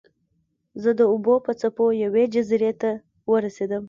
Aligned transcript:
زه 0.81 0.89
د 0.99 1.01
اوبو 1.11 1.35
په 1.45 1.51
څپو 1.59 1.85
یوې 2.03 2.23
جزیرې 2.33 2.71
ته 2.81 2.89
ورسیدم. 3.31 3.79